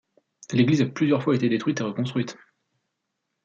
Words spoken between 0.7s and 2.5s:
a plusieurs fois été détruite et reconstruite.